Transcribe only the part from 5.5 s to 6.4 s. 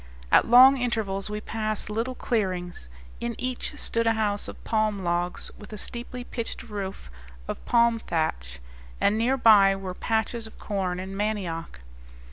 with a steeply